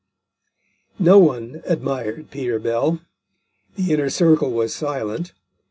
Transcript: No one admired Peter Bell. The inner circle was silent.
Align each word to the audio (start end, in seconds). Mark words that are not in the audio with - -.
No 0.97 1.19
one 1.19 1.61
admired 1.63 2.31
Peter 2.31 2.57
Bell. 2.57 3.01
The 3.75 3.93
inner 3.93 4.09
circle 4.09 4.49
was 4.49 4.73
silent. 4.73 5.33